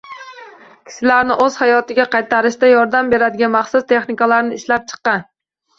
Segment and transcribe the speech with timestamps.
[0.91, 5.29] Kishilarni o‘z hayotiga qaytarishda yordam beradigan maxsus texnikalarni ishlab chiqqan